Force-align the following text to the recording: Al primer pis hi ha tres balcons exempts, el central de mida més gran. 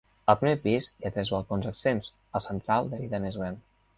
Al 0.33 0.35
primer 0.43 0.57
pis 0.63 0.87
hi 0.93 1.05
ha 1.09 1.11
tres 1.17 1.31
balcons 1.35 1.69
exempts, 1.73 2.11
el 2.39 2.45
central 2.47 2.93
de 2.95 3.03
mida 3.05 3.23
més 3.27 3.41
gran. 3.43 3.63